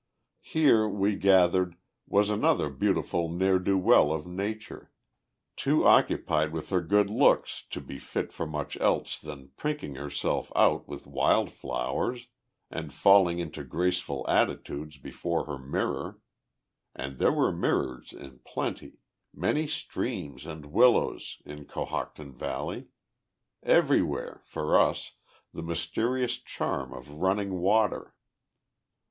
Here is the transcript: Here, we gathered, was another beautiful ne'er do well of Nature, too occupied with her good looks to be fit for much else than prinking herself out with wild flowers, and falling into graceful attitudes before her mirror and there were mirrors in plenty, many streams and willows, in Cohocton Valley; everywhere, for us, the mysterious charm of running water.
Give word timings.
Here, 0.41 0.89
we 0.89 1.15
gathered, 1.15 1.75
was 2.07 2.31
another 2.31 2.71
beautiful 2.71 3.29
ne'er 3.29 3.59
do 3.59 3.77
well 3.77 4.11
of 4.11 4.25
Nature, 4.25 4.91
too 5.55 5.85
occupied 5.85 6.51
with 6.53 6.71
her 6.71 6.81
good 6.81 7.07
looks 7.11 7.63
to 7.69 7.79
be 7.79 7.99
fit 7.99 8.31
for 8.33 8.47
much 8.47 8.75
else 8.77 9.19
than 9.19 9.51
prinking 9.57 9.93
herself 9.97 10.51
out 10.55 10.87
with 10.87 11.05
wild 11.05 11.51
flowers, 11.51 12.25
and 12.71 12.91
falling 12.91 13.37
into 13.37 13.63
graceful 13.63 14.27
attitudes 14.27 14.97
before 14.97 15.45
her 15.45 15.59
mirror 15.59 16.19
and 16.95 17.19
there 17.19 17.31
were 17.31 17.51
mirrors 17.51 18.11
in 18.11 18.39
plenty, 18.39 19.01
many 19.31 19.67
streams 19.67 20.47
and 20.47 20.71
willows, 20.73 21.37
in 21.45 21.67
Cohocton 21.67 22.33
Valley; 22.33 22.87
everywhere, 23.61 24.41
for 24.45 24.75
us, 24.79 25.11
the 25.53 25.61
mysterious 25.61 26.39
charm 26.39 26.91
of 26.91 27.07
running 27.11 27.59
water. 27.59 28.15